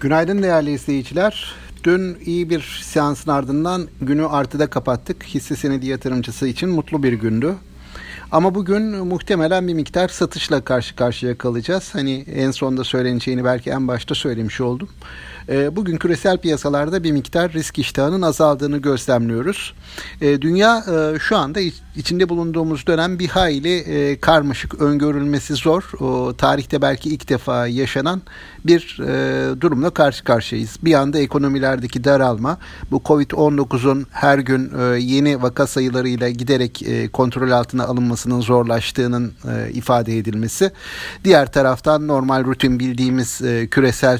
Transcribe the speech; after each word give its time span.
Günaydın 0.00 0.42
değerli 0.42 0.72
izleyiciler. 0.72 1.54
Dün 1.84 2.16
iyi 2.24 2.50
bir 2.50 2.80
seansın 2.82 3.30
ardından 3.30 3.86
günü 4.00 4.26
artıda 4.26 4.70
kapattık. 4.70 5.24
Hisse 5.24 5.56
senedi 5.56 5.86
yatırımcısı 5.86 6.46
için 6.46 6.68
mutlu 6.68 7.02
bir 7.02 7.12
gündü. 7.12 7.54
Ama 8.32 8.54
bugün 8.54 8.82
muhtemelen 9.06 9.68
bir 9.68 9.74
miktar 9.74 10.08
satışla 10.08 10.60
karşı 10.64 10.96
karşıya 10.96 11.38
kalacağız. 11.38 11.94
Hani 11.94 12.24
en 12.34 12.50
sonda 12.50 12.84
söyleneceğini 12.84 13.44
belki 13.44 13.70
en 13.70 13.88
başta 13.88 14.14
söylemiş 14.14 14.60
oldum. 14.60 14.88
Ee, 15.48 15.76
bugün 15.76 15.96
küresel 15.96 16.38
piyasalarda 16.38 17.04
bir 17.04 17.12
miktar 17.12 17.52
risk 17.52 17.78
iştahının 17.78 18.22
azaldığını 18.22 18.78
gözlemliyoruz. 18.78 19.74
Ee, 20.20 20.42
dünya 20.42 20.78
e, 20.78 21.18
şu 21.18 21.36
anda 21.36 21.60
içinde 21.96 22.28
bulunduğumuz 22.28 22.86
dönem 22.86 23.18
bir 23.18 23.28
hayli 23.28 23.76
e, 23.78 24.20
karmaşık, 24.20 24.80
öngörülmesi 24.80 25.54
zor. 25.54 25.82
tarihte 26.38 26.82
belki 26.82 27.08
ilk 27.08 27.28
defa 27.28 27.66
yaşanan 27.66 28.22
bir 28.64 29.00
e, 29.06 29.60
durumla 29.60 29.90
karşı 29.90 30.24
karşıyayız. 30.24 30.76
Bir 30.82 30.94
anda 30.94 31.18
ekonomilerdeki 31.18 32.04
daralma, 32.04 32.58
bu 32.90 32.96
Covid-19'un 32.96 34.06
her 34.10 34.38
gün 34.38 34.72
yeni 34.96 35.42
vaka 35.42 35.66
sayılarıyla 35.66 36.28
giderek 36.30 36.84
kontrol 37.12 37.50
altına 37.50 37.84
alınmasının 38.16 38.40
zorlaştığının 38.40 39.32
ifade 39.72 40.18
edilmesi. 40.18 40.70
Diğer 41.24 41.52
taraftan 41.52 42.08
normal 42.08 42.44
rutin 42.44 42.78
bildiğimiz 42.78 43.40
küresel 43.70 44.18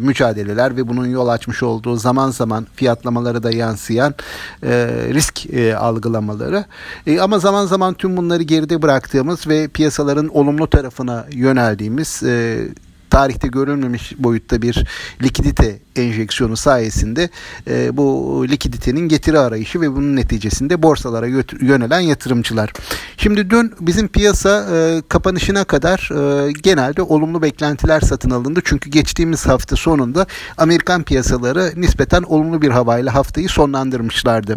mücadeleler 0.00 0.66
etkiler 0.66 0.76
ve 0.76 0.88
bunun 0.88 1.06
yol 1.06 1.28
açmış 1.28 1.62
olduğu 1.62 1.96
zaman 1.96 2.30
zaman 2.30 2.66
fiyatlamaları 2.76 3.42
da 3.42 3.50
yansıyan 3.50 4.14
e, 4.62 4.88
risk 5.12 5.46
e, 5.46 5.76
algılamaları. 5.76 6.64
E, 7.06 7.20
ama 7.20 7.38
zaman 7.38 7.66
zaman 7.66 7.94
tüm 7.94 8.16
bunları 8.16 8.42
geride 8.42 8.82
bıraktığımız 8.82 9.46
ve 9.46 9.68
piyasaların 9.68 10.28
olumlu 10.28 10.66
tarafına 10.66 11.26
yöneldiğimiz 11.32 12.22
e, 12.22 12.68
tarihte 13.10 13.48
görülmemiş 13.48 14.12
boyutta 14.18 14.62
bir 14.62 14.84
likidite 15.22 15.78
enjeksiyonu 15.96 16.56
sayesinde 16.56 17.30
e, 17.68 17.96
bu 17.96 18.44
likiditenin 18.48 19.08
getiri 19.08 19.38
arayışı 19.38 19.80
ve 19.80 19.92
bunun 19.92 20.16
neticesinde 20.16 20.82
borsalara 20.82 21.26
yönelen 21.60 22.00
yatırımcılar. 22.00 22.72
Şimdi 23.16 23.50
dün 23.50 23.72
bizim 23.80 24.08
piyasa 24.08 24.66
e, 24.72 25.02
kapanışına 25.08 25.64
kadar 25.64 26.10
e, 26.12 26.52
genelde 26.52 27.02
olumlu 27.02 27.42
beklentiler 27.42 28.00
satın 28.00 28.30
alındı. 28.30 28.60
Çünkü 28.64 28.90
geçtiğimiz 28.90 29.46
hafta 29.46 29.76
sonunda 29.76 30.26
Amerikan 30.58 31.02
piyasaları 31.02 31.72
nispeten 31.76 32.22
olumlu 32.22 32.62
bir 32.62 32.70
havayla 32.70 33.14
haftayı 33.14 33.48
sonlandırmışlardı. 33.48 34.56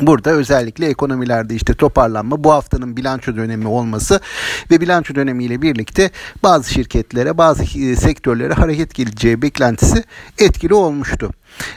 Burada 0.00 0.30
özellikle 0.30 0.86
ekonomilerde 0.86 1.54
işte 1.54 1.74
toparlanma 1.74 2.44
bu 2.44 2.52
haftanın 2.52 2.96
bilanço 2.96 3.36
dönemi 3.36 3.68
olması 3.68 4.20
ve 4.70 4.80
bilanço 4.80 5.14
dönemiyle 5.14 5.62
birlikte 5.62 6.10
bazı 6.42 6.72
şirketlere 6.72 7.38
bazı 7.38 7.62
e, 7.62 7.96
sektörlere 7.96 8.52
hareket 8.52 8.94
geleceği 8.94 9.42
beklentisi 9.42 10.04
etkili 10.38 10.74
olmuştu. 10.74 11.30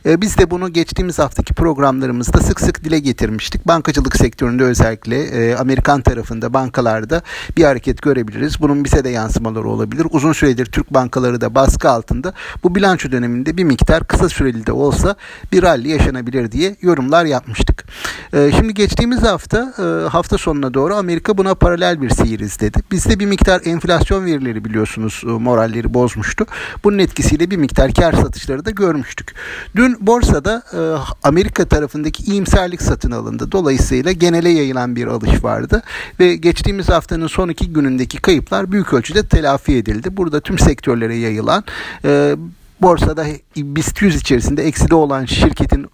E, 0.06 0.22
biz 0.22 0.38
de 0.38 0.52
bunu 0.52 0.74
geçtiğimiz 0.74 1.20
haftaki 1.20 1.54
programlarımızda 1.54 2.40
sık 2.40 2.59
sık 2.59 2.84
dile 2.84 3.00
getirmiştik. 3.00 3.68
Bankacılık 3.68 4.16
sektöründe 4.16 4.64
özellikle 4.64 5.24
e, 5.24 5.56
Amerikan 5.56 6.02
tarafında 6.02 6.54
bankalarda 6.54 7.22
bir 7.58 7.64
hareket 7.64 8.02
görebiliriz. 8.02 8.62
Bunun 8.62 8.84
bize 8.84 9.04
de 9.04 9.09
yansımaları 9.09 9.70
olabilir. 9.70 10.08
Uzun 10.12 10.34
süredir 10.34 10.66
Türk 10.66 10.94
bankaları 10.94 11.42
da 11.42 11.56
baskı 11.56 11.90
altında. 11.90 12.34
Bu 12.64 12.76
bilanço 12.76 13.12
döneminde 13.12 13.58
bir 13.58 13.64
miktar 13.64 14.08
kısa 14.08 14.30
süreli 14.30 14.66
de 14.66 14.72
olsa 14.72 15.16
bir 15.52 15.64
rally 15.64 15.90
yaşanabilir 15.90 16.52
diye 16.52 16.76
yorumlar 16.81 17.26
yapmıştık. 17.26 17.87
E, 18.33 18.52
şimdi 18.58 18.73
geçtiğimiz 18.73 19.23
hafta 19.23 19.73
hafta 20.11 20.38
sonuna 20.38 20.73
doğru 20.73 20.95
Amerika 20.95 21.38
buna 21.38 21.56
paralel 21.56 22.02
bir 22.02 22.09
seyir 22.09 22.39
izledi. 22.39 22.78
Bizde 22.92 23.19
bir 23.19 23.25
miktar 23.25 23.61
enflasyon 23.66 24.25
verileri 24.25 24.66
biliyorsunuz 24.66 25.22
moralleri 25.23 25.94
bozmuştu. 25.94 26.45
Bunun 26.84 26.97
etkisiyle 27.00 27.52
bir 27.52 27.58
miktar 27.58 27.94
kar 27.94 28.14
satışları 28.14 28.66
da 28.66 28.72
görmüştük. 28.72 29.36
Dün 29.75 29.97
borsada 30.00 30.64
e, 30.73 30.80
Amerika 31.23 31.66
tarafındaki 31.66 32.23
iyimserlik 32.23 32.81
satın 32.81 33.11
alındı. 33.11 33.52
Dolayısıyla 33.52 34.11
genele 34.11 34.50
yayılan 34.50 34.95
bir 34.95 35.08
alış 35.08 35.44
vardı 35.44 35.81
ve 36.19 36.35
geçtiğimiz 36.35 36.90
haftanın 36.90 37.28
son 37.28 37.50
iki 37.50 37.73
günündeki 37.73 38.18
kayıplar 38.18 38.72
büyük 38.72 38.94
ölçüde 38.94 39.28
telafi 39.28 39.75
edildi. 39.75 40.18
Burada 40.18 40.40
tüm 40.40 40.59
sektörlere 40.59 41.16
yayılan 41.16 41.63
e, 42.06 42.35
borsada 42.81 43.25
BIST 43.57 44.02
100 44.02 44.16
içerisinde 44.16 44.63
ekside 44.63 44.96
olan 44.96 45.25
şirketin 45.25 45.88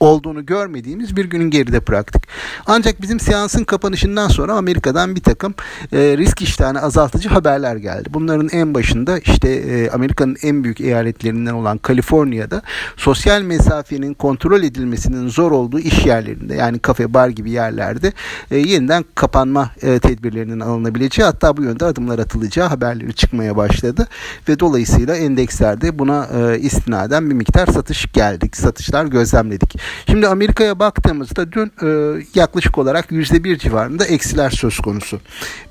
olduğunu 0.00 0.46
görmediğimiz 0.46 1.16
bir 1.16 1.24
günün 1.24 1.50
geride 1.50 1.86
bıraktık. 1.86 2.22
Ancak 2.66 3.02
bizim 3.02 3.20
seansın 3.20 3.64
kapanışından 3.64 4.28
sonra 4.28 4.52
Amerika'dan 4.52 5.16
bir 5.16 5.20
takım 5.20 5.54
e, 5.92 5.98
risk 5.98 6.42
iştahını 6.42 6.82
azaltıcı 6.82 7.28
haberler 7.28 7.76
geldi. 7.76 8.08
Bunların 8.14 8.48
en 8.52 8.74
başında 8.74 9.18
işte 9.18 9.48
e, 9.50 9.90
Amerika'nın 9.90 10.36
en 10.42 10.64
büyük 10.64 10.80
eyaletlerinden 10.80 11.52
olan 11.52 11.78
Kaliforniya'da 11.78 12.62
sosyal 12.96 13.42
mesafenin 13.42 14.14
kontrol 14.14 14.62
edilmesinin 14.62 15.28
zor 15.28 15.52
olduğu 15.52 15.78
iş 15.78 16.06
yerlerinde 16.06 16.54
yani 16.54 16.78
kafe, 16.78 17.14
bar 17.14 17.28
gibi 17.28 17.50
yerlerde 17.50 18.12
e, 18.50 18.56
yeniden 18.56 19.04
kapanma 19.14 19.70
e, 19.82 19.98
tedbirlerinin 19.98 20.60
alınabileceği 20.60 21.26
hatta 21.26 21.56
bu 21.56 21.62
yönde 21.62 21.84
adımlar 21.84 22.18
atılacağı 22.18 22.68
haberleri 22.68 23.14
çıkmaya 23.14 23.56
başladı 23.56 24.06
ve 24.48 24.60
dolayısıyla 24.60 25.16
endekslerde 25.16 25.98
buna 25.98 26.28
e, 26.34 26.58
istinaden 26.58 27.30
bir 27.30 27.34
miktar 27.34 27.66
satış 27.66 28.12
geldik. 28.12 28.56
Satışlar 28.56 29.04
gözlemledik. 29.04 29.76
Şimdi 30.10 30.28
Amerika'ya 30.28 30.78
baktığımızda 30.78 31.52
dün 31.52 31.72
e, 31.82 32.20
yaklaşık 32.34 32.78
olarak 32.78 33.10
%1 33.10 33.58
civarında 33.58 34.04
eksiler 34.04 34.50
söz 34.50 34.78
konusu. 34.78 35.20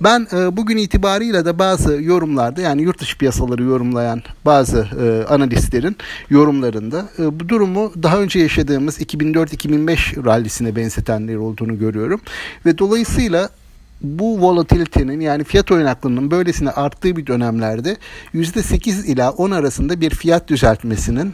Ben 0.01 0.27
e, 0.33 0.57
bugün 0.57 0.77
itibarıyla 0.77 1.45
da 1.45 1.59
bazı 1.59 2.01
yorumlarda 2.01 2.61
yani 2.61 2.81
yurt 2.81 3.01
dışı 3.01 3.17
piyasaları 3.17 3.63
yorumlayan 3.63 4.23
bazı 4.45 4.87
e, 5.03 5.33
analistlerin 5.33 5.97
yorumlarında 6.29 7.09
e, 7.19 7.39
bu 7.39 7.49
durumu 7.49 7.91
daha 8.03 8.19
önce 8.19 8.39
yaşadığımız 8.39 9.01
2004-2005 9.01 10.25
rallisine 10.25 10.75
benzetenler 10.75 11.35
olduğunu 11.35 11.79
görüyorum. 11.79 12.21
Ve 12.65 12.77
dolayısıyla 12.77 13.49
bu 14.01 14.41
volatilitenin 14.41 15.19
yani 15.19 15.43
fiyat 15.43 15.71
oynaklığının 15.71 16.31
böylesine 16.31 16.69
arttığı 16.71 17.15
bir 17.15 17.27
dönemlerde 17.27 17.97
%8 18.33 19.05
ila 19.05 19.31
10 19.31 19.51
arasında 19.51 20.01
bir 20.01 20.09
fiyat 20.09 20.47
düzeltmesinin 20.47 21.33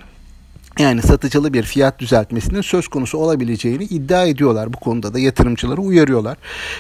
yani 0.79 1.01
satıcılı 1.01 1.53
bir 1.53 1.63
fiyat 1.63 1.99
düzeltmesinin 1.99 2.61
söz 2.61 2.87
konusu 2.87 3.17
olabileceğini 3.17 3.83
iddia 3.83 4.25
ediyorlar. 4.25 4.73
Bu 4.73 4.77
konuda 4.79 5.13
da 5.13 5.19
yatırımcıları 5.19 5.81
uyarıyorlar. 5.81 6.37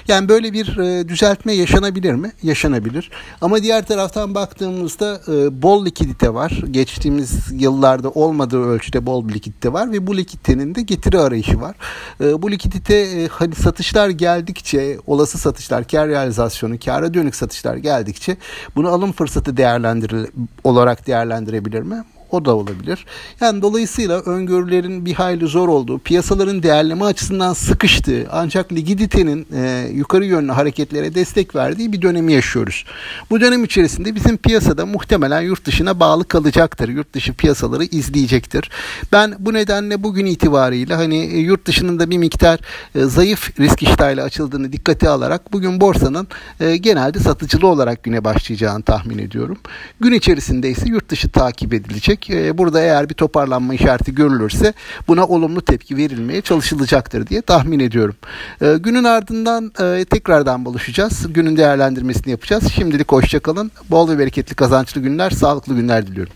Yani 0.07 0.29
böyle 0.29 0.53
bir 0.53 0.77
e, 0.77 1.07
düzeltme 1.07 1.53
yaşanabilir 1.53 2.13
mi? 2.13 2.31
Yaşanabilir. 2.43 3.11
Ama 3.41 3.63
diğer 3.63 3.85
taraftan 3.85 4.35
baktığımızda 4.35 5.21
e, 5.27 5.61
bol 5.61 5.85
likidite 5.85 6.33
var. 6.33 6.61
Geçtiğimiz 6.71 7.51
yıllarda 7.51 8.09
olmadığı 8.09 8.63
ölçüde 8.63 9.05
bol 9.05 9.29
bir 9.29 9.33
likidite 9.33 9.73
var 9.73 9.91
ve 9.91 10.07
bu 10.07 10.17
likiditenin 10.17 10.75
de 10.75 10.81
getiri 10.81 11.19
arayışı 11.19 11.61
var. 11.61 11.75
E, 12.21 12.41
bu 12.41 12.51
likidite 12.51 12.95
e, 12.95 13.27
hani 13.27 13.55
satışlar 13.55 14.09
geldikçe, 14.09 14.97
olası 15.07 15.37
satışlar, 15.37 15.87
kar 15.87 16.07
realizasyonu, 16.07 16.79
kara 16.79 17.13
dönük 17.13 17.35
satışlar 17.35 17.75
geldikçe 17.75 18.37
bunu 18.75 18.89
alım 18.89 19.11
fırsatı 19.11 19.57
değerlendir 19.57 20.29
olarak 20.63 21.07
değerlendirebilir 21.07 21.81
mi? 21.81 22.03
O 22.33 22.45
da 22.45 22.55
olabilir. 22.55 23.05
Yani 23.41 23.61
dolayısıyla 23.61 24.19
öngörülerin 24.19 25.05
bir 25.05 25.13
hayli 25.13 25.47
zor 25.47 25.67
olduğu, 25.69 25.99
piyasaların 25.99 26.63
değerleme 26.63 27.05
açısından 27.05 27.53
sıkıştığı 27.53 28.27
ancak 28.31 28.73
likiditenin 28.73 29.47
e, 29.55 29.87
yukarı 29.93 30.25
yönlü 30.25 30.51
hareketlere 30.51 31.15
destek 31.15 31.55
verdiği 31.55 31.93
bir 31.93 32.01
dönemi 32.01 32.33
yaşıyoruz. 32.33 32.85
Bu 33.29 33.41
dönem 33.41 33.63
içerisinde 33.63 34.15
bizim 34.15 34.37
piyasada 34.37 34.85
muhtemelen 34.85 35.41
yurt 35.41 35.65
dışına 35.65 35.99
bağlı 35.99 36.23
kalacaktır. 36.23 36.89
Yurt 36.89 37.13
dışı 37.13 37.33
piyasaları 37.33 37.83
izleyecektir. 37.83 38.69
Ben 39.11 39.35
bu 39.39 39.53
nedenle 39.53 40.03
bugün 40.03 40.25
itibariyle 40.25 40.95
hani 40.95 41.17
e, 41.17 41.37
yurt 41.37 41.65
dışının 41.65 41.99
da 41.99 42.09
bir 42.09 42.17
miktar 42.17 42.59
e, 42.95 42.99
zayıf 43.03 43.59
risk 43.59 43.83
iştahıyla 43.83 44.23
açıldığını 44.23 44.73
dikkate 44.73 45.09
alarak 45.09 45.53
bugün 45.53 45.81
borsanın 45.81 46.27
e, 46.59 46.77
genelde 46.77 47.19
satıcılı 47.19 47.67
olarak 47.67 48.03
güne 48.03 48.23
başlayacağını 48.23 48.83
tahmin 48.83 49.17
ediyorum. 49.17 49.57
Gün 49.99 50.13
içerisinde 50.13 50.69
ise 50.69 50.89
yurt 50.89 51.09
dışı 51.09 51.29
takip 51.29 51.73
edilecek. 51.73 52.22
Ee, 52.29 52.57
burada 52.57 52.81
eğer 52.81 53.09
bir 53.09 53.13
toparlanma 53.13 53.73
işareti 53.73 54.15
görülürse 54.15 54.73
buna 55.07 55.25
olumlu 55.25 55.61
tepki 55.61 55.97
verilmeye 55.97 56.41
çalışılacaktır 56.41 57.27
diye 57.27 57.41
tahmin 57.41 57.79
ediyorum. 57.79 58.15
Ee, 58.61 58.75
günün 58.79 59.03
ardından 59.03 59.71
e, 59.81 60.05
tekrardan 60.05 60.65
buluşacağız. 60.65 61.33
Günün 61.33 61.57
değerlendirmesini 61.57 62.31
yapacağız. 62.31 62.63
Şimdilik 62.75 63.11
hoşçakalın. 63.11 63.71
Bol 63.89 64.09
ve 64.09 64.19
bereketli 64.19 64.55
kazançlı 64.55 65.01
günler, 65.01 65.29
sağlıklı 65.29 65.75
günler 65.75 66.07
diliyorum. 66.07 66.33